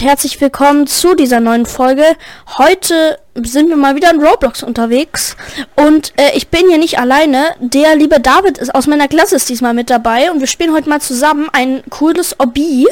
[0.00, 2.16] und herzlich willkommen zu dieser neuen Folge.
[2.56, 5.36] Heute sind wir mal wieder in Roblox unterwegs
[5.76, 7.54] und äh, ich bin hier nicht alleine.
[7.58, 10.88] Der liebe David ist aus meiner Klasse ist diesmal mit dabei und wir spielen heute
[10.88, 12.86] mal zusammen ein cooles Obby.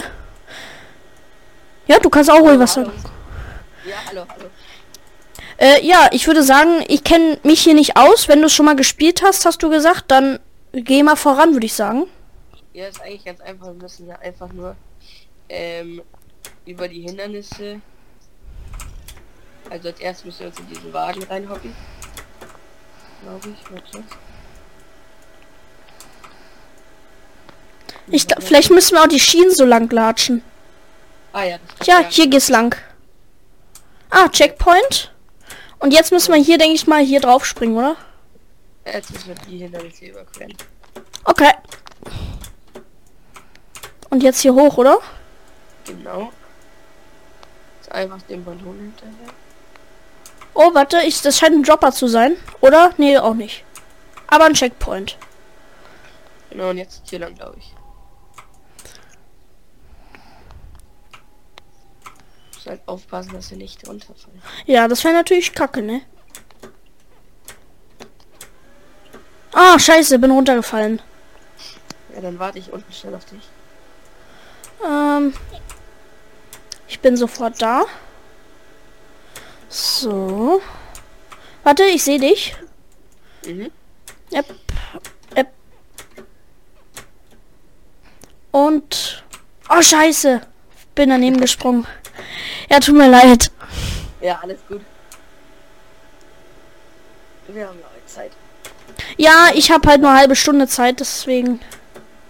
[1.86, 2.92] Ja, du kannst auch ruhig was sagen.
[3.86, 4.44] Ja, hallo, hallo.
[5.56, 8.28] Äh, ja, ich würde sagen, ich kenne mich hier nicht aus.
[8.28, 10.40] Wenn du es schon mal gespielt hast, hast du gesagt, dann
[10.72, 12.06] geh mal voran, würde ich sagen.
[12.74, 13.68] Ja, ist eigentlich ganz einfach.
[13.68, 14.76] Wir müssen ja einfach nur
[15.48, 16.02] ähm,
[16.68, 17.80] über die Hindernisse.
[19.70, 21.74] Also als erstes müssen wir uns in diesen Wagen reinhocken.
[23.22, 24.04] Glaube ich, warte.
[28.10, 30.42] Ich, gl- vielleicht müssen wir auch die Schienen so lang latschen.
[31.32, 32.74] Ah ja, das Tja, hier geht's lang.
[34.10, 35.12] Ah, Checkpoint.
[35.78, 37.96] Und jetzt müssen wir hier, denke ich mal, hier drauf springen, oder?
[38.86, 40.54] Jetzt müssen wir die Hindernisse überqueren.
[41.24, 41.52] Okay.
[44.08, 44.98] Und jetzt hier hoch, oder?
[45.84, 46.32] Genau.
[47.90, 49.34] Einfach den Ballon hinterher.
[50.54, 52.36] Oh, warte, ich, das scheint ein Dropper zu sein.
[52.60, 52.92] Oder?
[52.98, 53.64] Nee, auch nicht.
[54.26, 55.16] Aber ein Checkpoint.
[56.50, 57.74] Genau, und jetzt hier lang, glaube ich.
[62.54, 64.42] Muss halt aufpassen, dass wir nicht runterfallen.
[64.66, 66.02] Ja, das wäre natürlich kacke, ne?
[69.52, 71.00] Ah, scheiße, bin runtergefallen.
[72.14, 73.48] Ja, dann warte ich unten schnell auf dich.
[74.84, 75.32] Ähm,
[76.88, 77.84] ich bin sofort da.
[79.68, 80.60] So.
[81.62, 82.56] Warte, ich sehe dich.
[83.46, 83.70] Mhm.
[84.32, 84.46] Yep.
[85.36, 85.52] Yep.
[88.50, 89.24] Und...
[89.68, 90.40] Oh, scheiße.
[90.94, 91.86] Bin daneben gesprungen.
[92.70, 93.50] Ja, tut mir leid.
[94.20, 94.80] Ja, alles gut.
[97.48, 98.32] Wir haben ja heute Zeit.
[99.16, 101.60] Ja, ich habe halt nur eine halbe Stunde Zeit, deswegen...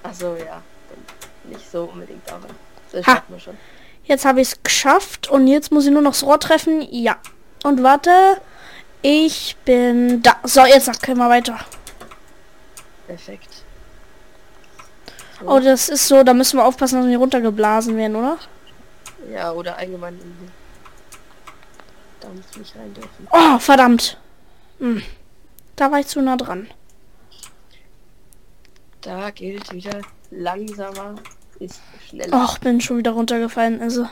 [0.03, 0.63] Achso, ja.
[0.91, 2.49] Dann nicht so unbedingt, aber
[2.93, 3.15] das Ha.
[3.15, 3.57] schaffen wir schon.
[4.09, 6.87] Jetzt habe ich es geschafft und jetzt muss ich nur noch das Rohr treffen.
[6.91, 7.19] Ja.
[7.63, 8.11] Und warte.
[9.03, 10.37] Ich bin da.
[10.43, 11.59] So, jetzt können wir weiter.
[13.07, 13.63] Perfekt.
[15.47, 18.39] Oh, das ist so, da müssen wir aufpassen, dass wir nicht runtergeblasen werden, oder?
[19.33, 20.51] Ja, oder allgemein in den
[22.21, 23.29] Dampf nicht rein dürfen.
[23.31, 24.19] Oh, verdammt.
[24.81, 25.03] Hm.
[25.77, 26.69] Da war ich zu nah dran.
[29.03, 31.15] Da gilt wieder langsamer
[31.61, 32.45] ist schneller.
[32.45, 33.81] Och, bin schon wieder runtergefallen.
[33.81, 34.07] Also,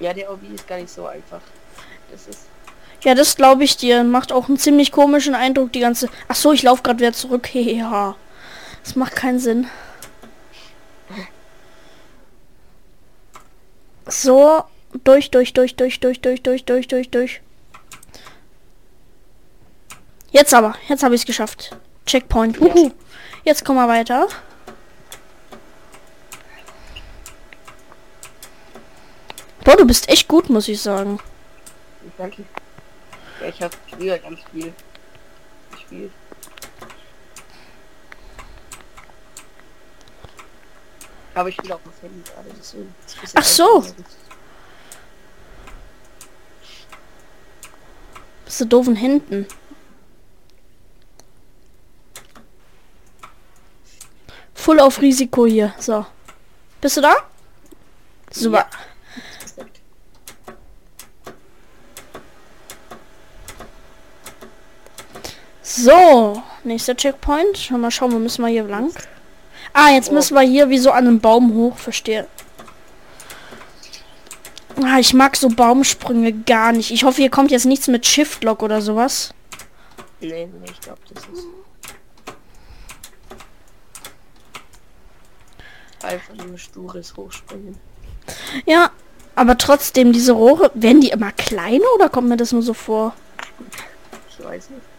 [0.00, 1.40] Ja, der OB ist gar nicht so einfach.
[2.10, 2.46] Das ist.
[3.02, 4.04] ja, das glaube ich dir.
[4.04, 6.08] Macht auch einen ziemlich komischen Eindruck, die ganze...
[6.28, 7.48] Ach so, ich laufe gerade wieder zurück.
[7.54, 8.16] Ja.
[8.82, 9.66] Das macht keinen Sinn.
[14.06, 14.62] So,
[15.04, 17.40] durch, durch, durch, durch, durch, durch, durch, durch, durch, durch.
[20.30, 21.74] Jetzt aber, jetzt habe ich es geschafft.
[22.04, 22.60] Checkpoint.
[22.60, 22.90] Uhu.
[23.44, 24.28] Jetzt kommen wir weiter.
[29.64, 31.18] Boah, du bist echt gut, muss ich sagen.
[32.18, 32.44] Danke.
[33.40, 34.72] Ja, ich habe früher ganz viel
[35.72, 36.12] gespielt.
[41.34, 42.94] Aber ich spiele auch auf Handy gerade, deswegen.
[43.34, 43.84] Ach so.
[48.44, 49.46] Bist du doofen hinten?
[54.54, 55.74] Full auf Risiko hier.
[55.78, 56.06] So.
[56.80, 57.16] Bist du da?
[58.30, 58.58] Super.
[58.58, 58.70] Ja.
[59.40, 59.80] Perfekt.
[65.76, 66.42] So.
[66.62, 67.70] Nächster Checkpoint.
[67.72, 68.92] Mal schauen, wo müssen wir hier lang?
[69.72, 72.28] Ah, jetzt müssen wir hier wie so an einem Baum hoch, verstehe.
[74.82, 76.92] Ah, ich mag so Baumsprünge gar nicht.
[76.92, 79.34] Ich hoffe, hier kommt jetzt nichts mit Shift-Lock oder sowas.
[80.20, 81.46] Nee, nee, ich glaube, das ist.
[86.02, 87.76] Einfach nur stures Hochspringen.
[88.66, 88.90] Ja,
[89.34, 93.14] aber trotzdem, diese Rohre, werden die immer kleiner oder kommt mir das nur so vor?
[94.28, 94.93] Ich weiß nicht.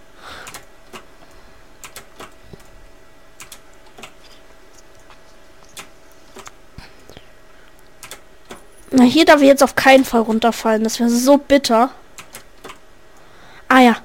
[8.96, 10.86] Na, hier darf ich jetzt auf keinen Fall runterfallen.
[10.86, 11.90] Das wäre so bitter.
[13.68, 13.98] Ah ja.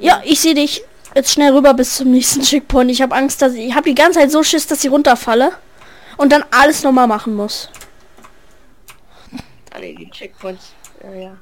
[0.00, 0.82] Ja, ich sehe dich.
[1.14, 2.90] Jetzt schnell rüber bis zum nächsten Checkpoint.
[2.90, 5.52] Ich habe Angst, dass ich, ich habe die ganze Zeit so Schiss, dass ich runterfalle
[6.16, 7.70] und dann alles nochmal machen muss.
[9.78, 10.72] Nee, die Checkpoints.
[11.04, 11.36] Ja, ja.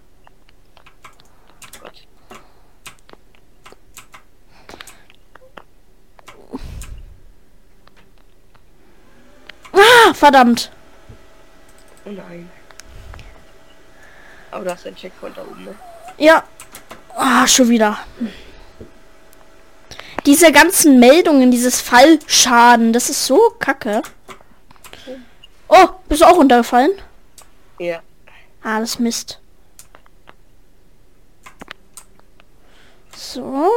[1.80, 2.06] Gott.
[9.72, 10.70] Ah, verdammt.
[12.04, 12.50] Oh nein.
[14.50, 15.74] Aber du hast einen Checkpoint da oben, ne?
[16.18, 16.44] Ja.
[17.16, 17.98] Ah, schon wieder.
[20.26, 24.02] Diese ganzen Meldungen, dieses Fallschaden, das ist so kacke.
[25.68, 26.92] Oh, bist du auch runtergefallen?
[27.78, 28.02] Ja.
[28.62, 29.40] Ah, das Mist.
[33.16, 33.70] So.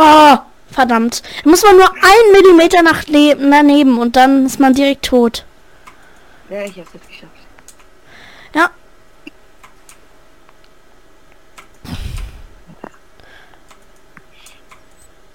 [0.00, 0.36] Oh,
[0.70, 1.24] verdammt.
[1.42, 5.44] Da muss man nur ein Millimeter nach daneben und dann ist man direkt tot.
[6.48, 7.32] Ja, ich hab's jetzt geschafft.
[8.54, 8.70] Ja.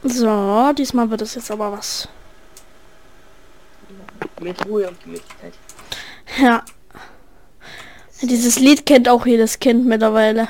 [0.04, 2.08] So, diesmal wird es jetzt aber was.
[4.40, 5.54] Mit Ruhe und Gemütlichkeit.
[6.42, 6.64] Ja.
[8.22, 10.48] Dieses Lied kennt auch jedes Kind mittlerweile.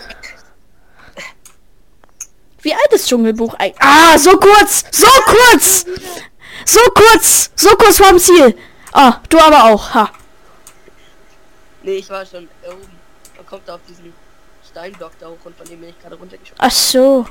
[2.63, 3.81] Wie alt ist Dschungelbuch eigentlich?
[3.81, 4.85] Ah, so kurz!
[4.91, 5.85] So kurz!
[6.65, 7.51] So kurz!
[7.55, 8.57] So kurz vorm Ziel!
[8.93, 9.93] Ah, du aber auch.
[9.93, 10.09] Ha.
[11.83, 12.99] Nee, ich war schon oben.
[13.35, 14.13] Man kommt auf diesen
[14.71, 16.57] Steinblock da hoch und von dem bin ich gerade runtergeschossen.
[16.59, 17.25] Ach so.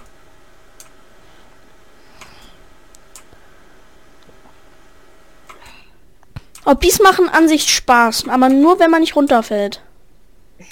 [6.67, 9.83] Hobbys machen an sich Spaß, aber nur wenn man nicht runterfällt.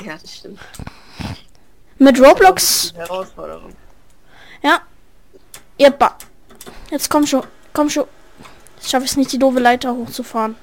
[0.04, 0.60] Ja, das stimmt.
[1.98, 3.74] Mit Roblox, Herausforderung.
[4.62, 4.80] Ja.
[5.78, 6.16] Jeppa.
[6.90, 8.06] Jetzt komm schon, komm schon.
[8.76, 10.56] Jetzt schaffe ich es nicht, die doofe Leiter hochzufahren.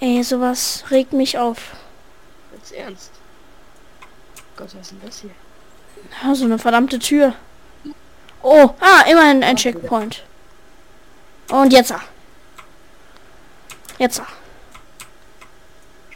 [0.00, 1.72] Ey, sowas regt mich auf.
[2.52, 3.10] Jetzt ernst.
[4.56, 5.30] Gott, was ist denn das hier?
[6.22, 7.34] Ja, so eine verdammte Tür.
[8.42, 10.24] Oh, ah, immerhin ein Checkpoint.
[11.50, 11.92] Und jetzt.
[11.92, 12.00] ah.
[13.98, 14.20] Jetzt.
[14.20, 14.26] ah.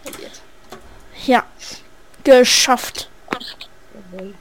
[0.05, 0.43] Jetzt.
[1.26, 1.44] Ja.
[2.23, 3.08] Geschafft.
[4.12, 4.34] Jawohl.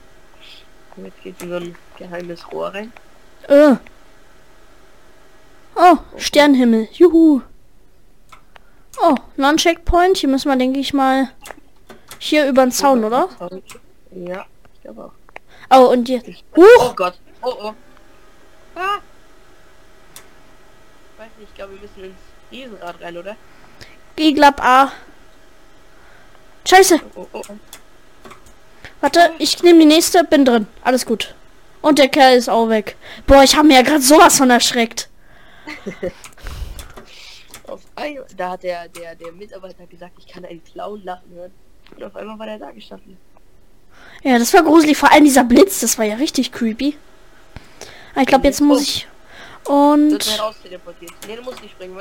[1.06, 2.92] Jetzt in so ein geheimes Rohr rein.
[3.48, 3.76] Äh.
[5.76, 6.88] Oh, Sternenhimmel.
[6.94, 7.42] Juhu.
[9.02, 10.18] Oh, Non-Checkpoint.
[10.18, 11.32] Hier müssen wir, denke ich mal,
[12.20, 13.30] hier über den Zaun, oder?
[14.12, 15.12] Ja, ich glaube auch.
[15.74, 16.22] Oh, und hier.
[16.56, 16.96] Oh Huch!
[16.96, 17.20] Gott.
[17.42, 17.74] Oh oh.
[18.76, 19.00] Ah.
[21.14, 22.16] Ich weiß nicht, ich glaube, wir müssen ins
[22.52, 23.36] Riesenrad rein, oder?
[24.16, 24.92] Ich glaub A.
[26.68, 27.00] Scheiße.
[27.16, 27.56] Oh, oh, oh.
[29.02, 30.24] Warte, ich nehme die nächste.
[30.24, 30.68] Bin drin.
[30.84, 31.36] Alles gut.
[31.82, 32.96] Und der Kerl ist auch weg.
[33.26, 35.10] Boah, ich habe mir ja gerade sowas von erschreckt.
[37.68, 41.52] Auf einmal, da hat der, der, der Mitarbeiter gesagt, ich kann einen Clown lachen hören.
[41.96, 43.18] Und auf einmal war der da gestanden.
[44.24, 44.98] Ja, das war gruselig.
[44.98, 46.98] Vor allem dieser Blitz, das war ja richtig creepy.
[48.14, 49.08] Ah, Ich glaube, jetzt muss ich.
[49.66, 50.10] Und.
[50.10, 51.38] Nee,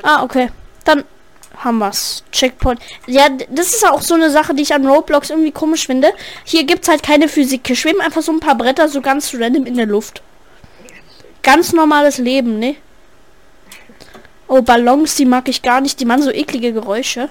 [0.03, 0.51] Ah, okay.
[0.85, 1.05] Dann
[1.61, 2.25] haben wir's.
[2.33, 2.81] Checkpoint.
[3.07, 6.13] Ja, das ist auch so eine Sache, die ich an Roblox irgendwie komisch finde.
[6.45, 7.67] Hier gibt's halt keine Physik.
[7.67, 10.23] Hier schweben einfach so ein paar Bretter so ganz random in der Luft.
[11.43, 12.77] Ganz normales Leben, ne?
[14.49, 16.01] Oh, Ballons, die mag ich gar nicht.
[16.01, 17.29] Die machen so eklige Geräusche.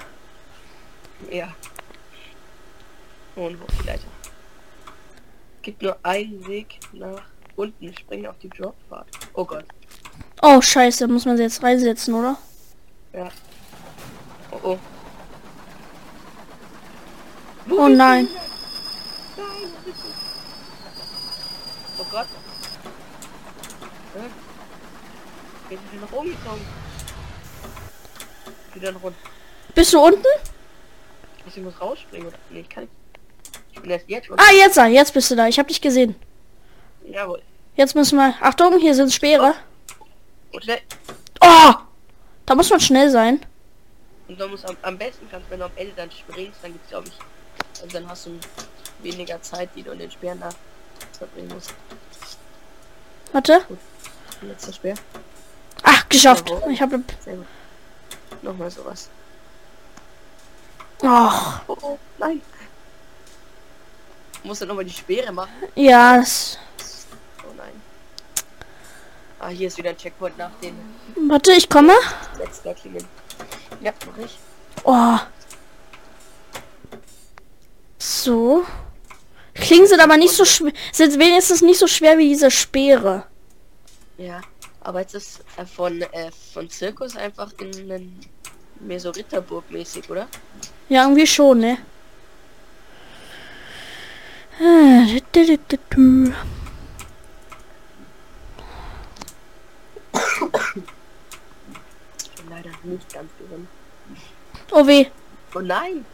[1.30, 1.54] Ja.
[3.36, 4.06] Und wo ist die Leiter?
[5.62, 7.22] Gibt nur einen Weg nach
[7.56, 7.94] unten.
[7.94, 9.06] Springen auf die Dropfahrt.
[9.34, 9.64] Oh Gott.
[10.40, 11.06] Oh, scheiße.
[11.08, 12.38] Muss man sie jetzt reinsetzen, oder?
[13.12, 13.28] Ja.
[14.62, 14.78] Oh oh.
[17.70, 18.28] Oh nein.
[19.36, 20.08] Nein, wo bist du?
[21.98, 22.26] Oh Gott.
[25.68, 26.66] Geht wieder nach oben gezogen.
[28.74, 29.18] Wieder nach unten.
[29.74, 30.26] Bist du unten?
[31.46, 32.36] Ich muss rausspringen oder?
[32.50, 32.92] Nee, ich kann nicht.
[33.72, 34.38] Ich bin erst jetzt schon.
[34.38, 35.46] Ah, jetzt, jetzt bist du da.
[35.46, 36.16] Ich hab dich gesehen.
[37.04, 37.42] Jawohl.
[37.76, 38.34] Jetzt müssen wir.
[38.40, 39.54] Achtung, hier sind Speere.
[40.60, 40.80] Schnell.
[41.40, 41.72] Oh!
[42.46, 43.40] Da muss man schnell sein.
[44.30, 46.88] Und dann muss am, am besten kannst, wenn du am Ende dann springst, dann gibt's
[46.88, 47.82] glaube ich.
[47.82, 48.38] Also dann hast du
[49.00, 50.54] weniger Zeit, die du in den Speer nach
[51.18, 51.74] verbringen musst.
[53.32, 53.64] Warte.
[54.42, 54.94] Letzter Speer.
[55.82, 56.48] Ach, geschafft.
[56.70, 56.98] Ich habe.
[56.98, 57.46] Gut.
[58.42, 59.08] Nochmal sowas.
[61.02, 62.40] Ach, Oh, oh nein.
[64.44, 65.50] Musst du nochmal die Speere machen?
[65.74, 66.18] ja.
[66.18, 66.56] Das,
[67.42, 67.82] Oh nein.
[69.40, 70.78] Ah, hier ist wieder ein Checkpoint nach den
[71.28, 71.94] warte, ich komme.
[72.38, 73.08] letzten Klingen.
[73.80, 74.38] Ja, mach ich.
[74.84, 75.18] Oh.
[77.98, 78.64] So.
[79.54, 80.72] Klingen sind aber nicht so schwer.
[80.92, 83.26] Sind wenigstens nicht so schwer wie diese Speere.
[84.18, 84.40] Ja,
[84.80, 88.20] aber jetzt ist äh, von, äh, von Zirkus einfach in einen
[88.80, 90.28] mehr so Ritterburg mäßig, oder?
[90.88, 91.78] Ja, irgendwie schon, ne?
[94.62, 96.34] Ah, du, du, du, du.
[102.22, 103.68] Ich bin leider nicht ganz drin.
[104.72, 105.06] Oh weh.
[105.54, 106.04] Oh nein!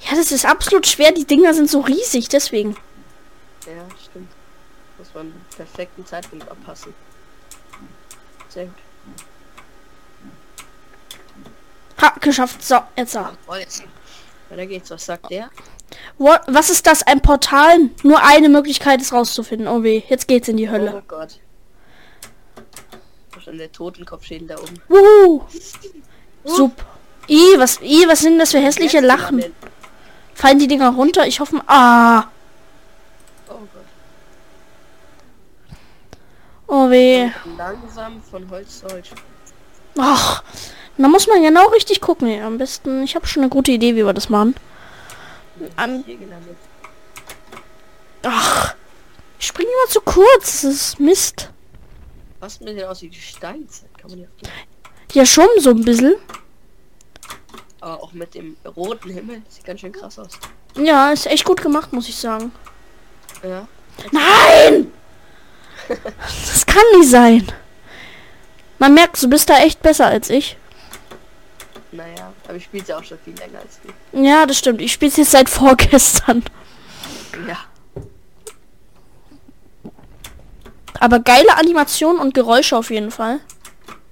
[0.00, 1.12] Ja, das ist absolut schwer.
[1.12, 2.76] Die Dinger sind so riesig, deswegen.
[3.66, 4.30] Ja, stimmt.
[4.98, 6.94] Muss man perfekten Zeitpunkt abpassen.
[8.48, 8.74] Sehr gut.
[12.00, 12.62] Ha, geschafft.
[12.62, 13.26] So, jetzt so.
[13.46, 13.84] Oh, jetzt.
[14.48, 14.90] Weiter geht's.
[14.90, 15.50] Was sagt der?
[16.18, 17.06] What, was ist das?
[17.06, 17.90] Ein Portal?
[18.02, 19.68] Nur eine Möglichkeit ist rauszufinden.
[19.68, 20.94] Oh weh, jetzt geht's in die Hölle.
[20.96, 21.38] Oh Gott.
[23.44, 24.80] Schon der Totenkopfschädel da oben.
[24.88, 25.42] Wuhu.
[26.44, 26.84] Super.
[27.28, 29.44] I, was, I, was sind das für hässliche Jetzt Lachen?
[30.34, 31.26] Fallen die Dinger runter?
[31.26, 32.24] Ich hoffe, ah.
[33.48, 33.84] Oh Gott.
[36.66, 37.30] Oh weh.
[37.56, 39.08] Langsam von Holz zu Holz.
[39.98, 40.42] Ach,
[40.96, 42.28] da muss man genau richtig gucken.
[42.28, 44.54] Ja, am besten, ich habe schon eine gute Idee, wie wir das machen.
[45.58, 46.56] Hier gelandet.
[48.22, 48.74] Ach,
[49.38, 50.62] ich springe immer zu kurz.
[50.62, 51.51] Das ist Mist.
[52.42, 53.96] Was ein bisschen aus wie Steinzeit.
[53.96, 54.26] Kann man ja.
[55.12, 56.16] Ja, schon so ein bisschen.
[57.80, 59.42] Aber auch mit dem roten Himmel.
[59.48, 60.30] Sieht ganz schön krass aus.
[60.74, 62.50] Ja, ist echt gut gemacht, muss ich sagen.
[63.44, 63.68] Ja.
[64.10, 64.92] Nein!
[66.28, 67.46] Das kann nicht sein.
[68.78, 70.56] Man merkt, du bist da echt besser als ich.
[71.90, 72.32] Naja.
[72.44, 74.22] Aber ich spiele ja auch schon viel länger als du.
[74.22, 74.80] Ja, das stimmt.
[74.80, 76.42] Ich spiele jetzt seit vorgestern.
[77.46, 77.58] Ja.
[81.00, 83.40] Aber geile Animation und Geräusche auf jeden Fall.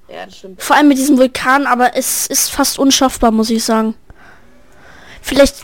[0.08, 0.62] Ja, das stimmt.
[0.62, 3.94] Vor allem mit diesem Vulkan, aber es ist fast unschaffbar, muss ich sagen.
[5.22, 5.56] Vielleicht.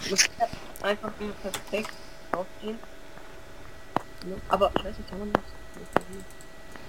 [0.83, 1.91] Einfach immer perfekt
[2.33, 2.79] aufgehen.
[4.49, 5.43] Aber ich weiß nicht, kann man das?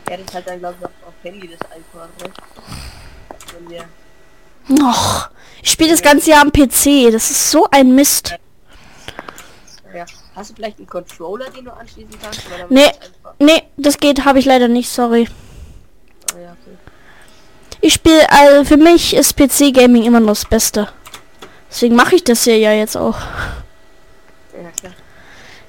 [0.09, 2.31] Ja, das halt dann glaube ich auf Handy das ne?
[3.53, 3.85] Wenn wir
[4.69, 5.29] Och,
[5.63, 7.11] ich spiele das ganze Jahr am PC.
[7.11, 8.35] Das ist so ein Mist.
[9.93, 10.05] ja.
[10.37, 12.41] Hast du vielleicht einen Controller, den du anschließen kannst?
[12.69, 12.91] Nee.
[13.39, 15.27] Nee, das geht, habe ich leider nicht, sorry.
[16.31, 16.77] Oh, ja, okay.
[17.81, 20.89] Ich spiele, also für mich ist PC-Gaming immer noch das Beste.
[21.71, 23.17] Deswegen mache ich das hier ja jetzt auch.
[24.53, 24.93] Ja, klar.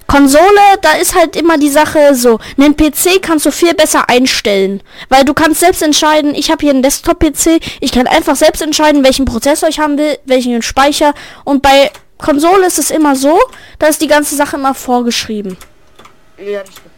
[0.07, 2.39] Konsole, da ist halt immer die Sache so.
[2.59, 4.83] Einen PC kannst du viel besser einstellen.
[5.09, 9.03] Weil du kannst selbst entscheiden, ich habe hier einen Desktop-PC, ich kann einfach selbst entscheiden,
[9.03, 11.15] welchen Prozessor ich haben will, welchen Speicher.
[11.45, 13.39] Und bei Konsole ist es immer so,
[13.79, 15.57] da ist die ganze Sache immer vorgeschrieben.
[16.37, 16.95] Ja, das stimmt.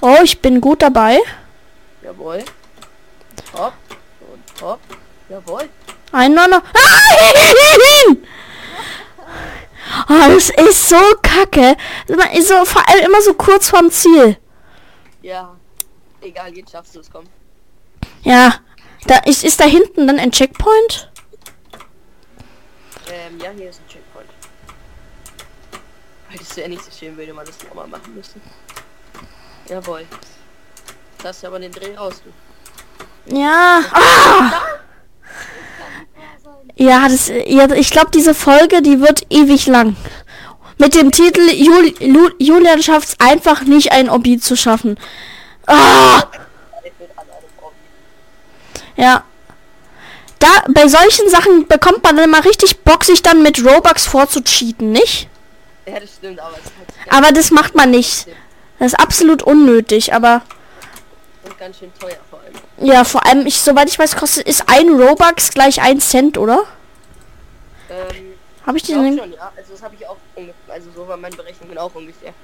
[0.00, 1.18] Oh, ich bin gut dabei.
[2.02, 2.44] Jawohl.
[3.52, 3.74] Hopp.
[4.20, 4.80] Und hopp.
[5.28, 5.68] Jawohl.
[6.12, 6.62] Ein Nonner.
[6.74, 6.80] Ah!
[10.08, 11.76] Oh, das ist so kacke.
[12.08, 14.38] Man ist so vor allem immer so kurz vorm Ziel.
[15.22, 15.56] Ja.
[16.20, 17.24] Egal, jetzt schaffst du es, komm.
[18.22, 18.54] Ja.
[19.06, 21.10] Da ist, ist da hinten dann ein Checkpoint?
[23.10, 24.09] Ähm, ja, hier ist ein Checkpoint.
[26.30, 28.40] Weil das wäre nicht so schön, würde man das nochmal machen müssen.
[29.68, 30.02] Jawohl.
[30.02, 33.36] Jetzt hast du aber den Dreh raus, du.
[33.36, 33.80] Ja.
[33.92, 34.52] Ah!
[36.76, 39.96] Ja, das, ja, ich glaube, diese Folge, die wird ewig lang.
[40.78, 44.98] Mit dem Titel Jul, Lu, Julian schafft's einfach nicht, ein Obi zu schaffen.
[45.66, 46.22] Ah!
[48.96, 49.24] Ja.
[50.38, 55.29] Da, bei solchen Sachen bekommt man mal richtig Bock, sich dann mit Robux vorzucheaten, nicht?
[55.86, 58.26] Ja, das stimmt, aber es ist halt Aber das macht man nicht.
[58.78, 60.42] Das ist absolut unnötig, aber
[61.42, 62.54] und ganz schön teuer vor allem.
[62.86, 66.64] ja, vor allem, ich, soweit ich weiß, kostet ist ein Robux gleich ein Cent, oder?
[67.88, 68.34] Ähm,
[68.66, 69.50] Habe ich diesen schon, ja.
[69.56, 72.34] Also das habe ich auch ungefähr, also so war meine Berechnung auch ungefähr.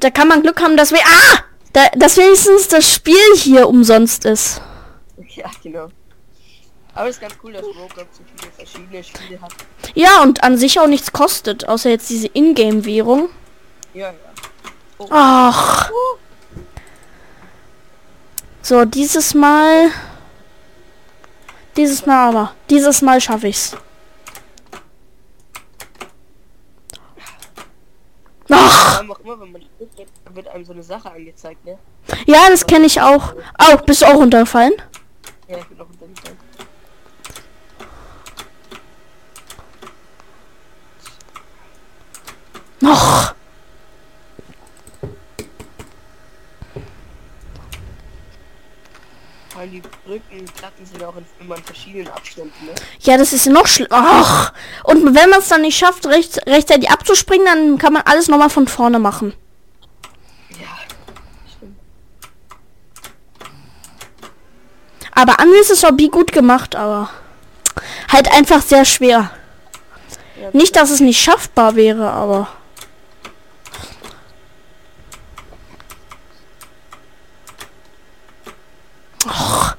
[0.00, 1.00] Da kann man Glück haben, dass wir.
[1.00, 1.38] Ah!
[1.72, 4.60] Da, dass wenigstens das Spiel hier umsonst ist.
[5.34, 5.88] Ja, genau.
[6.98, 9.52] Aber es ist ganz cool, dass Roblox so viele verschiedene Spiele hat.
[9.94, 13.28] Ja, und an sich auch nichts kostet, außer jetzt diese Ingame-Währung.
[13.94, 14.14] Ja, ja.
[14.98, 15.92] Oh, Ach.
[18.62, 19.92] So, dieses Mal.
[21.76, 22.54] Dieses Mal aber.
[22.68, 23.76] Dieses Mal schaffe ich's.
[28.50, 29.04] Ach.
[29.08, 29.20] auch
[30.34, 31.78] wird, einem so eine Sache angezeigt, ne?
[32.26, 33.34] Ja, das kenne ich auch.
[33.60, 34.72] Oh, bist du auch runtergefallen?
[35.46, 36.47] Ja, ich bin auch untergefallen.
[49.48, 52.74] Vor allem die Brückenplatten sind auch in, immer in verschiedenen Abständen, ne?
[53.00, 53.88] Ja, das ist noch schlimm.
[53.90, 54.52] Ach.
[54.84, 58.50] Und wenn man es dann nicht schafft, recht, rechtzeitig abzuspringen, dann kann man alles nochmal
[58.50, 59.34] von vorne machen.
[65.18, 67.10] Aber an ist das Hobby gut gemacht, aber
[68.12, 69.32] halt einfach sehr schwer.
[70.40, 72.46] Ja, Nicht, dass es nicht schaffbar wäre, aber
[79.26, 79.76] Och.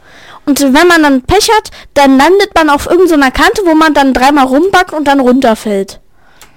[0.50, 4.16] Und wenn man dann Pech hat, dann landet man auf irgendeiner Kante, wo man dann
[4.16, 6.02] dreimal rumbackt und dann runterfällt.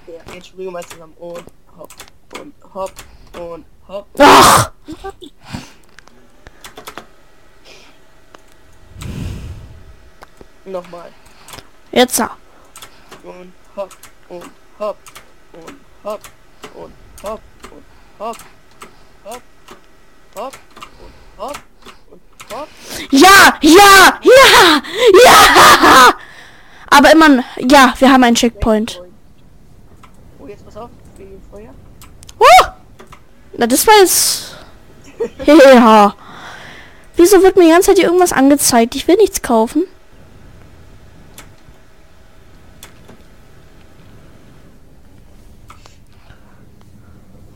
[0.07, 1.43] Ja, jetzt springen wir zusammen und
[1.77, 1.93] hopp
[2.39, 2.91] und hopp
[3.39, 4.07] und hopp.
[4.17, 4.71] Ach.
[10.65, 11.11] Nochmal.
[11.91, 12.31] Jetzt da.
[13.21, 13.95] Und hopp.
[14.27, 14.97] Und hopp.
[15.53, 16.21] Und hopp.
[16.73, 17.41] Und hopp.
[17.69, 17.85] Und
[18.19, 18.37] hopp.
[19.23, 19.41] Hopp.
[20.35, 20.53] Hopp.
[23.11, 24.81] Ja, ja, ja,
[25.23, 26.13] ja.
[26.89, 29.01] Aber immer, ja, wir haben einen Checkpoint.
[30.39, 30.89] Oh, jetzt pass auf.
[31.17, 31.73] Wegen Feuer.
[32.39, 32.65] Uh!
[33.57, 34.55] Na, das war jetzt...
[35.45, 36.15] Ja.
[37.15, 38.95] Wieso wird mir die ganze Zeit hier irgendwas angezeigt?
[38.95, 39.83] Ich will nichts kaufen.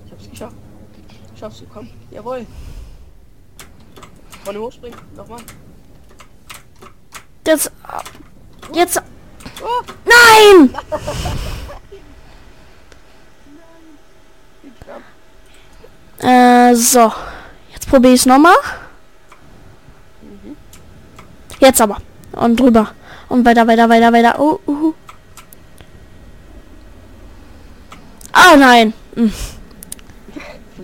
[0.06, 0.56] Ich hab's geschafft.
[1.38, 1.89] Schaffst du, komm.
[2.12, 2.46] Jawohl.
[4.48, 4.98] Vorne hochspringen.
[5.13, 5.39] Nochmal.
[7.46, 7.70] Jetzt...
[8.74, 9.01] Jetzt...
[9.62, 10.74] Oh, Nein!
[14.80, 15.01] knapp.
[16.20, 17.12] Äh, so.
[17.74, 18.56] Jetzt probiere ich es nochmal.
[21.60, 21.98] Jetzt aber.
[22.32, 22.92] Und drüber.
[23.27, 24.39] Und weiter, weiter, weiter, weiter.
[24.39, 24.94] Oh, uh.
[28.32, 28.94] Ah, nein.
[29.13, 29.34] Hm.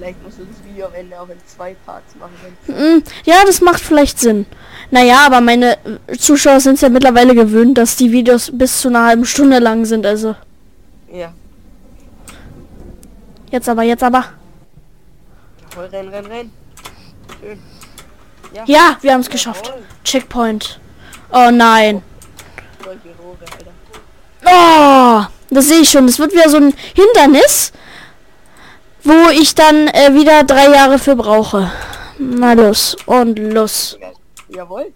[0.03, 2.33] Vielleicht musst du das Video am Ende auch in zwei Parts machen.
[2.65, 4.45] Hm, Ja, das macht vielleicht Sinn.
[4.91, 9.05] Naja, aber meine äh, Zuschauer sind ja mittlerweile gewöhnt, dass die Videos bis zu einer
[9.05, 10.05] halben Stunde lang sind.
[10.05, 10.35] Also,
[11.09, 11.31] ja.
[13.49, 14.25] jetzt aber, jetzt aber.
[15.71, 16.51] Jawohl, renn, renn, renn.
[17.39, 17.59] Schön.
[18.53, 18.63] Ja.
[18.65, 19.67] Ja, wir haben es geschafft.
[19.67, 19.83] Jawohl.
[20.03, 20.81] Checkpoint.
[21.31, 22.01] Oh nein.
[24.45, 26.07] Oh, das sehe ich schon.
[26.07, 27.71] Das wird wieder so ein Hindernis,
[29.03, 31.71] wo ich dann äh, wieder drei Jahre für brauche.
[32.17, 33.97] Na los und los.
[34.49, 34.91] Jawohl.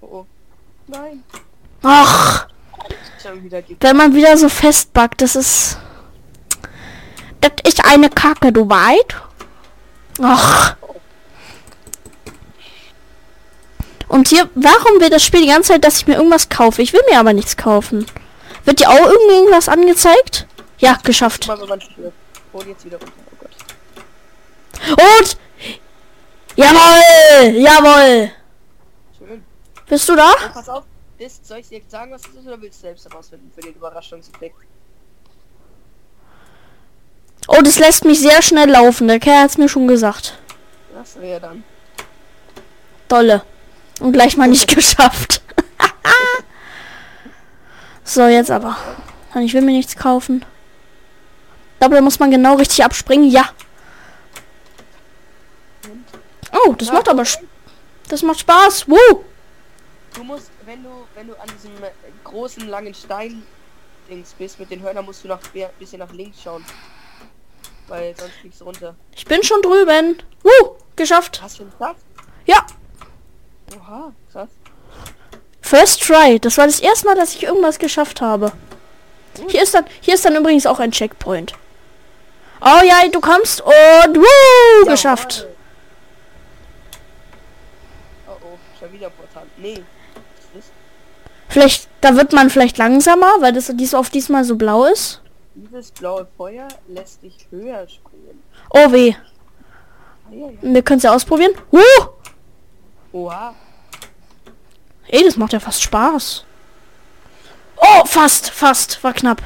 [0.00, 0.26] Oh, oh.
[0.86, 1.22] Nein.
[1.82, 2.46] Ach,
[3.80, 5.78] wenn man wieder so festbackt, das ist...
[7.40, 9.16] Das ist eine Kacke, du weit?
[10.20, 10.76] Ach.
[14.08, 16.82] Und hier, warum will das Spiel die ganze Zeit, dass ich mir irgendwas kaufe?
[16.82, 18.06] Ich will mir aber nichts kaufen.
[18.64, 20.46] Wird dir auch irgendwas angezeigt?
[20.78, 21.44] Ja, geschafft.
[21.44, 22.12] Stirbt.
[22.52, 23.12] Hol jetzt wieder runter.
[23.30, 23.50] Oh Gott.
[24.90, 25.38] Und...
[26.56, 27.60] Jawohl!
[27.60, 28.32] Jawohl!
[29.16, 29.44] Schön.
[29.86, 30.32] Bist du da?
[30.32, 30.84] Oh, pass auf.
[31.18, 33.74] Das, soll ich dir sagen, was das ist, oder willst du selbst herausfinden für den
[33.74, 34.56] Überraschungseffekt?
[37.48, 39.08] Oh, das lässt mich sehr schnell laufen.
[39.08, 40.38] Der Kerl hat es mir schon gesagt.
[40.94, 41.64] Das wäre dann.
[43.08, 43.42] Dolle.
[44.00, 45.42] Und gleich mal nicht geschafft.
[48.04, 48.76] so, jetzt aber.
[49.40, 50.44] Ich will mir nichts kaufen.
[51.78, 53.30] Ich glaube, da muss man genau richtig abspringen.
[53.30, 53.50] Ja.
[56.52, 57.22] Oh, das macht aber...
[58.08, 58.88] Das macht Spaß.
[58.88, 59.24] Woo!
[60.12, 61.90] Du musst, wenn du, wenn du an diesem äh,
[62.24, 63.44] großen langen Stein
[64.10, 65.38] Dings bist mit den Hörnern, musst du ein
[65.78, 66.64] bisschen nach links schauen.
[67.86, 68.96] Weil sonst fliegst du runter.
[69.14, 70.20] Ich bin schon drüben.
[70.42, 70.74] Woo!
[70.96, 71.40] Geschafft.
[71.40, 71.98] Hast du Platz?
[72.44, 72.66] Ja.
[73.76, 74.48] Oha, krass.
[75.60, 76.40] First try.
[76.40, 78.50] Das war das erste Mal, dass ich irgendwas geschafft habe.
[79.48, 81.52] Hier ist dann, hier ist dann übrigens auch ein Checkpoint.
[82.60, 85.46] Oh ja, du kommst und woo, geschafft.
[88.26, 89.46] Oh oh, schon wieder Portal.
[89.56, 89.82] Nee.
[91.48, 95.22] Vielleicht, da wird man vielleicht langsamer, weil das dies auf diesmal so blau ist.
[95.54, 98.42] Dieses blaue Feuer lässt dich höher springen.
[98.70, 99.14] Oh weh.
[99.14, 100.50] Ah.
[100.60, 101.52] Wir können es ja ausprobieren.
[101.72, 101.78] Uh!
[103.12, 103.54] Oha.
[105.08, 106.44] Ey, das macht ja fast Spaß.
[107.76, 109.02] Oh, fast, fast.
[109.02, 109.42] War knapp.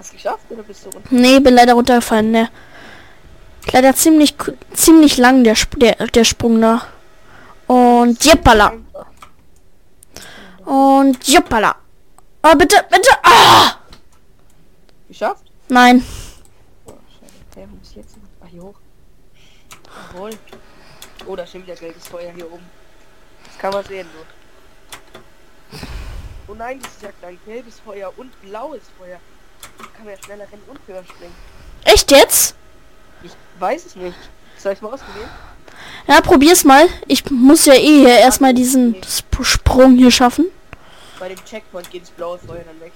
[0.00, 1.08] Hast du geschafft oder bist du runter?
[1.10, 2.48] Nee, bin leider runtergefallen, ne.
[3.70, 4.34] Leider ziemlich,
[4.72, 6.86] ziemlich lang der, Sp der, der Sprung da.
[7.66, 8.72] Und jippala.
[10.64, 11.76] Und jippala.
[12.42, 13.10] Oh, bitte, bitte.
[13.22, 13.74] Ah!
[15.06, 15.44] Geschafft?
[15.68, 16.02] Nein.
[16.86, 16.92] Oh.
[17.54, 18.22] Hey, muss ich jetzt hin?
[18.42, 18.76] Ach, hier hoch.
[20.14, 20.30] Jawohl.
[21.26, 22.64] Oh, da schon wieder gelbes Feuer hier oben.
[23.44, 25.78] Das kann man sehen, so.
[26.48, 29.20] Oh nein, das ist ja ein gelbes Feuer und blaues Feuer.
[29.80, 31.34] Da kann ja schneller rennen und höher springen.
[31.84, 32.54] Echt jetzt?
[33.22, 34.16] Ich weiß es nicht.
[34.58, 35.30] Soll ich mal ausprobieren?
[36.06, 36.86] Ja, probier's mal.
[37.06, 40.46] Ich muss ja eh hier erstmal diesen Sp Sprung hier schaffen.
[41.18, 42.92] Bei dem Checkpoint geht das blaue Feuer dann weg.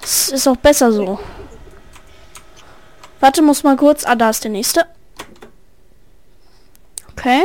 [0.00, 1.20] Das ist auch besser so.
[3.20, 4.04] Warte, muss mal kurz.
[4.04, 4.84] Ah, da ist der nächste.
[7.12, 7.42] Okay.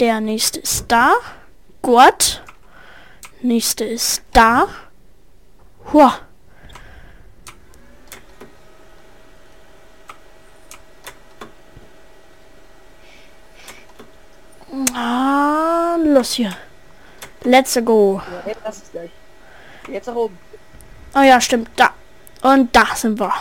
[0.00, 1.12] Der nächste ist da.
[1.82, 2.42] Gut.
[3.42, 4.68] Nächste ist da.
[5.92, 6.18] Hua.
[14.94, 16.56] Ah, los hier.
[17.42, 18.20] Let's go.
[18.46, 20.38] Ja, jetzt nach oben.
[21.14, 21.68] Oh ja, stimmt.
[21.76, 21.90] Da.
[22.42, 23.32] Und da sind wir.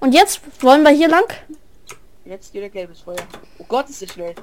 [0.00, 1.24] Und jetzt wollen wir hier lang?
[2.24, 3.16] Jetzt wieder gelbes Feuer.
[3.58, 4.34] Oh Gott, ist das schnell.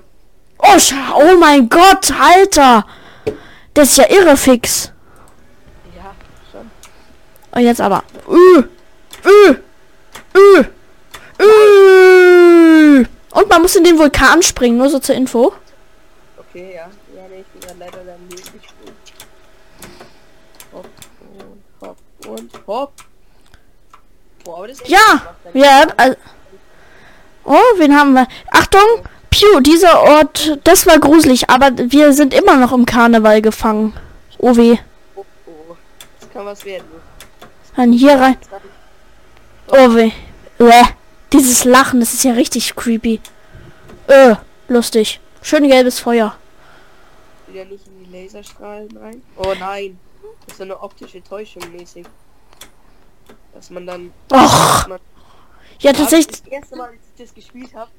[0.58, 0.78] Oh,
[1.16, 2.86] oh mein Gott, Alter.
[3.74, 4.92] Das ist ja irre fix.
[5.96, 6.14] Ja,
[6.52, 6.72] schon.
[7.52, 8.04] Und jetzt aber.
[8.28, 8.64] Ü,
[9.26, 9.56] ü,
[10.36, 10.66] ü,
[11.40, 13.06] ü.
[13.36, 15.52] Und man muss in den Vulkan springen, nur so zur Info.
[16.38, 16.84] Okay, ja.
[17.14, 18.96] Ja, nee, ich bin gerade leider daneben gesprungen.
[20.72, 20.88] Hopp
[21.38, 22.94] und hopp und hopp.
[24.46, 25.86] Boah, Ja, ja.
[25.98, 26.16] Also,
[27.44, 28.26] oh, wen haben wir?
[28.52, 33.94] Achtung, Piu, dieser Ort, das war gruselig, aber wir sind immer noch im Karneval gefangen.
[34.38, 34.78] Oh weh.
[35.14, 35.76] Oh, oh.
[36.22, 36.88] Das kann was werden.
[37.76, 38.38] Dann hier rein.
[39.68, 40.12] Oh weh.
[40.58, 40.86] Uäh.
[41.34, 43.20] Dieses Lachen, das ist ja richtig creepy.
[44.08, 44.36] Äh,
[44.68, 45.20] lustig.
[45.42, 46.38] Schön gelbes Feuer.
[47.48, 49.22] Wieder nicht in die Laserstrahlen rein.
[49.38, 50.00] Oh nein.
[50.46, 52.06] Das ist so eine optische Täuschung mäßig.
[53.54, 54.14] Dass man dann.
[54.32, 54.88] Och.
[54.88, 55.00] Man,
[55.80, 56.42] Ja, Da tatsächlich.
[56.44, 57.92] Das erste Mal, als ich das gespielt habe,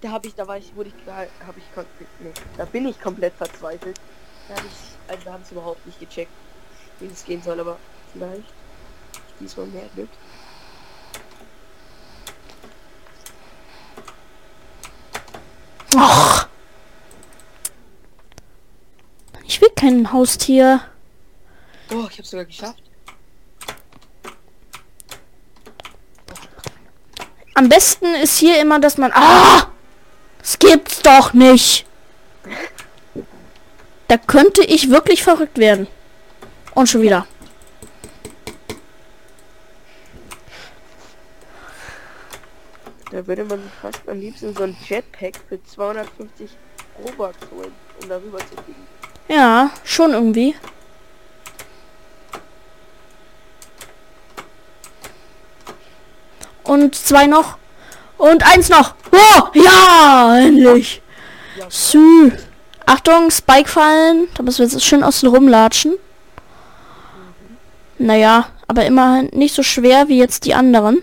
[0.00, 3.34] da habe ich, da war ich, wurde ich, habe ich, nee, da bin ich komplett
[3.34, 3.98] verzweifelt.
[4.48, 6.30] Da habe ich, also da habe ich überhaupt nicht gecheckt,
[7.00, 7.76] wie es gehen soll, aber
[8.12, 8.44] vielleicht
[9.40, 10.08] diesmal mehr Glück.
[15.94, 16.46] Och.
[19.46, 20.80] Ich will kein Haustier.
[21.90, 22.82] Oh, ich habe sogar geschafft.
[27.54, 29.12] Am besten ist hier immer, dass man.
[29.12, 29.68] Ah!
[30.38, 31.86] Das gibt's doch nicht.
[34.06, 35.86] Da könnte ich wirklich verrückt werden.
[36.74, 37.26] Und schon wieder.
[43.28, 46.50] Würde man fast am liebsten so ein Jetpack für 250
[47.04, 48.86] Robux holen, um darüber zu fliegen.
[49.28, 50.54] Ja, schon irgendwie.
[56.64, 57.58] Und zwei noch.
[58.16, 58.94] Und eins noch.
[59.12, 61.02] Oh, ja, endlich.
[61.58, 62.32] Ja, Sü.
[62.86, 64.28] Achtung, Spike fallen.
[64.34, 65.96] Da müssen wir jetzt schön außen rumlatschen.
[67.98, 71.02] Naja, aber immerhin nicht so schwer wie jetzt die anderen.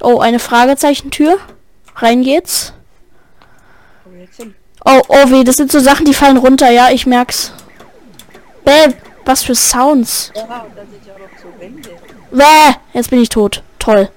[0.00, 1.38] Oh, eine Fragezeichentür.
[1.96, 2.72] Rein geht's.
[4.84, 6.70] Oh, oh weh, das sind so Sachen, die fallen runter.
[6.70, 7.52] Ja, ich merk's.
[8.64, 10.32] Bäh, was für Sounds.
[10.34, 10.66] Ja,
[11.42, 12.36] so.
[12.36, 13.62] Bäh, jetzt bin ich tot.
[13.78, 14.10] Toll.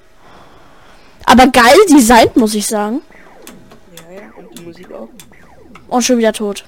[1.26, 3.02] Aber geil designt, muss ich sagen.
[3.96, 5.10] Ja, ja, und die Musik auch.
[5.88, 6.66] Und schon wieder tot.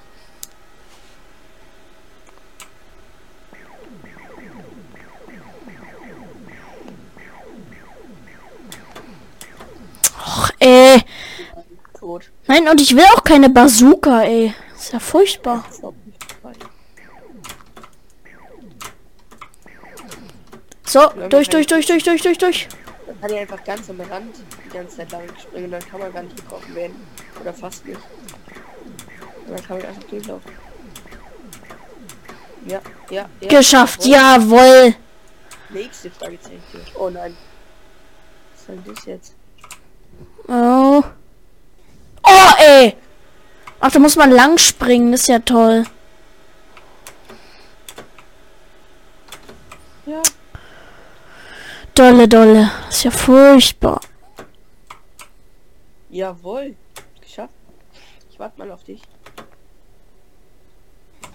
[10.25, 11.03] Och, ey.
[11.99, 12.31] Tot.
[12.47, 14.53] Nein, und ich will auch keine Bazooka, ey.
[14.75, 15.63] Ist ja furchtbar.
[20.88, 22.67] So, durch, durch, durch, durch, durch, durch, durch.
[23.07, 24.35] Man kann ja einfach ganz am Rand
[24.65, 26.95] die ganze Zeit lang springen, dann kann man gar nicht getroffen werden.
[27.41, 27.99] Oder fast nicht.
[29.45, 30.51] Und dann kann man einfach durchlaufen.
[32.67, 33.47] Ja, ja, ja.
[33.49, 34.59] Geschafft, Jawohl.
[34.59, 34.95] jawohl.
[35.69, 36.61] Nächste Fragezeichen.
[36.97, 37.35] Oh nein.
[38.55, 39.33] Was soll das jetzt?
[40.47, 41.04] Oh.
[42.23, 42.95] Oh, ey.
[43.80, 45.86] Ach, da muss man lang springen, das ist ja toll.
[50.06, 50.21] Ja.
[51.93, 52.71] Dolle, dolle.
[52.86, 53.99] Das ist ja furchtbar.
[56.10, 56.75] Jawohl.
[57.21, 57.54] Geschafft.
[58.32, 59.01] Ich warte mal auf dich.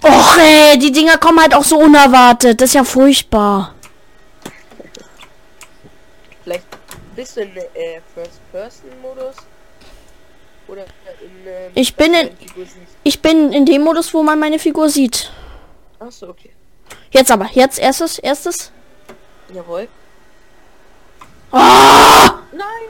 [0.03, 2.61] Och, ey, die Dinger kommen halt auch so unerwartet.
[2.61, 3.75] Das ist ja furchtbar.
[6.43, 6.65] Vielleicht
[7.21, 9.37] bist du in äh, First-Person-Modus?
[10.69, 10.85] Oder
[11.21, 11.47] in.
[11.47, 12.31] Ähm, Ich bin in-?
[13.05, 15.31] Ich bin in dem Modus, wo man meine Figur sieht.
[15.99, 16.53] Achso, okay.
[17.11, 17.47] Jetzt aber.
[17.53, 18.73] Jetzt erstes, erstes.
[19.53, 19.87] Jawohl.
[21.53, 22.39] Ah!
[22.53, 22.89] Nein!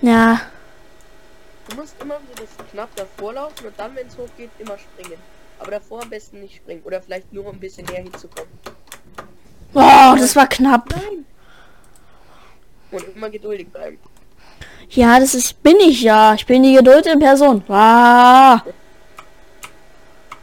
[0.00, 0.40] Ja.
[1.68, 5.18] Du musst immer so das knapp davor laufen und dann, wenn es hochgeht, immer springen.
[5.58, 6.82] Aber davor am besten nicht springen.
[6.84, 8.50] Oder vielleicht nur um ein bisschen näher hinzukommen.
[9.74, 10.88] Oh, das war knapp.
[10.90, 11.26] Nein!
[12.90, 13.98] Und immer geduldig bleiben.
[14.90, 16.34] Ja, das ist, bin ich ja.
[16.34, 17.62] Ich bin die Geduld in Person.
[17.68, 18.62] Ah.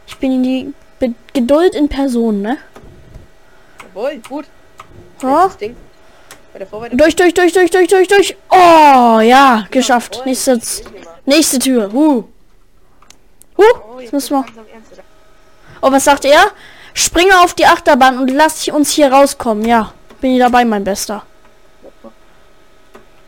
[0.06, 2.58] Ich bin die Be Geduld in Person, ne?
[3.94, 4.44] Jawohl, gut.
[5.22, 5.50] Ja.
[6.52, 8.36] Weiter Durch, durch, durch, durch, durch, durch, durch.
[8.50, 10.16] Oh, ja, geschafft.
[10.16, 10.60] Jawohl, Nächste,
[11.24, 11.90] nächste Tür.
[11.92, 12.24] Huh.
[13.56, 13.62] Huh,
[13.96, 14.44] Oh, jetzt müssen wir.
[15.80, 16.50] Oh, was sagt er?
[16.92, 19.64] Springe auf die Achterbahn und lass uns hier rauskommen.
[19.64, 21.24] Ja, bin ich dabei, mein Bester.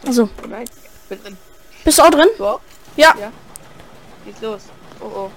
[0.06, 0.64] Also, nein,
[1.08, 1.36] bin drin.
[1.84, 2.28] bist du auch drin?
[2.38, 2.60] Du auch?
[2.96, 3.12] Ja.
[3.18, 3.32] Ja.
[4.24, 4.62] Geht's los.
[5.00, 5.30] Oh oh.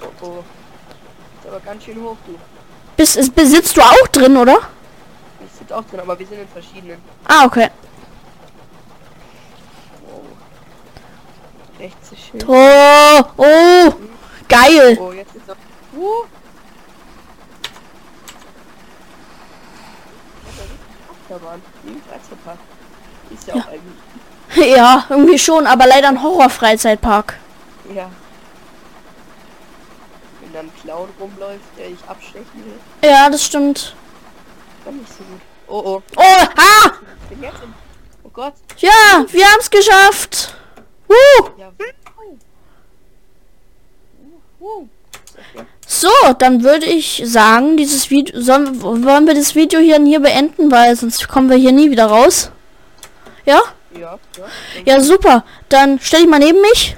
[0.00, 0.44] Oh oh.
[1.40, 2.38] Ist aber ganz schön hoch, du.
[2.96, 4.58] Bist, ist, besitzt du auch drin, oder?
[5.44, 7.02] Ich sitze auch drin, aber wir sind in verschiedenen.
[7.24, 7.68] Ah, okay.
[10.06, 10.22] Oh.
[11.80, 12.44] Rechts ist schön.
[12.46, 13.92] Oh, oh,
[14.48, 14.98] geil.
[15.00, 15.56] Oh, jetzt ist er.
[15.98, 16.24] Uh.
[21.32, 21.62] Achterbahn.
[22.08, 22.58] Freizeitpark.
[23.34, 23.96] Ist ja, auch eigentlich.
[24.76, 27.38] Ja, irgendwie schon, aber leider ein Horror-Freizeitpark.
[27.94, 28.10] Ja.
[30.42, 33.94] Wenn dann ein Clown rumläuft, der dich abstechen will, Ja, das stimmt.
[34.84, 35.40] dann nicht so gut.
[35.68, 36.02] Oh oh.
[36.16, 36.90] Oh, ah!
[37.30, 37.72] Ich jetzt im.
[38.24, 38.52] Oh Gott.
[38.76, 40.54] Ja, wir haben es geschafft.
[41.08, 41.48] Woo!
[41.56, 41.72] Ja.
[45.54, 45.62] Ja.
[45.86, 50.70] So, dann würde ich sagen, dieses Video, sollen, wollen wir das Video hier, hier beenden,
[50.70, 52.50] weil sonst kommen wir hier nie wieder raus.
[53.44, 53.60] Ja?
[53.98, 54.18] Ja.
[54.36, 54.44] Ja.
[54.84, 55.44] Ja, super.
[55.68, 56.96] Dann stell dich mal neben mich.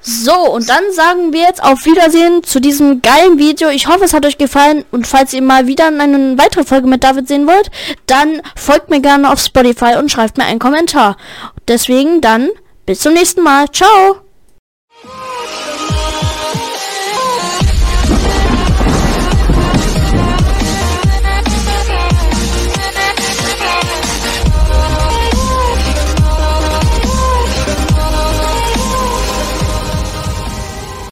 [0.00, 3.68] So, und dann sagen wir jetzt auf Wiedersehen zu diesem geilen Video.
[3.68, 4.84] Ich hoffe, es hat euch gefallen.
[4.90, 7.70] Und falls ihr mal wieder eine weitere Folge mit David sehen wollt,
[8.06, 11.16] dann folgt mir gerne auf Spotify und schreibt mir einen Kommentar.
[11.66, 12.48] Deswegen dann
[12.86, 13.70] bis zum nächsten Mal.
[13.70, 14.27] Ciao!